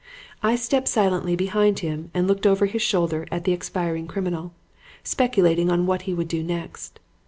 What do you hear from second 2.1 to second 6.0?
and looked over his shoulder at the expiring criminal, speculating on